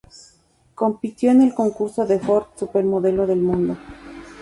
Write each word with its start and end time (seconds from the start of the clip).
Compitió 0.73 1.29
en 1.29 1.43
el 1.43 1.53
concurso 1.53 2.07
de 2.07 2.17
Ford, 2.19 2.47
"Supermodelo 2.57 3.27
del 3.27 3.37
Mundo". 3.37 3.77